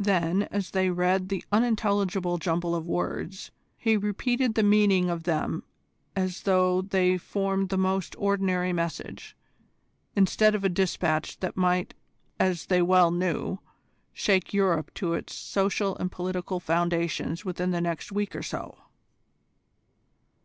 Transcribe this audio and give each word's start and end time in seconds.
Then 0.00 0.48
as 0.50 0.72
they 0.72 0.90
read 0.90 1.28
the 1.28 1.44
unintelligible 1.52 2.36
jumble 2.36 2.74
of 2.74 2.88
words, 2.88 3.52
he 3.78 3.96
repeated 3.96 4.56
the 4.56 4.64
meaning 4.64 5.08
of 5.08 5.22
them 5.22 5.62
as 6.16 6.42
though 6.42 6.82
they 6.82 7.16
formed 7.16 7.68
the 7.68 7.78
most 7.78 8.16
ordinary 8.18 8.72
message, 8.72 9.36
instead 10.16 10.56
of 10.56 10.64
a 10.64 10.68
dispatch 10.68 11.38
that 11.38 11.56
might, 11.56 11.94
as 12.40 12.66
they 12.66 12.82
well 12.82 13.12
knew, 13.12 13.60
shake 14.12 14.52
Europe 14.52 14.92
to 14.94 15.14
its 15.14 15.32
social 15.36 15.94
and 15.98 16.10
political 16.10 16.58
foundations 16.58 17.44
within 17.44 17.70
the 17.70 17.80
next 17.80 18.10
week 18.10 18.34
or 18.34 18.42
so. 18.42 18.76